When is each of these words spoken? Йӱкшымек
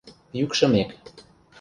Йӱкшымек 0.37 0.89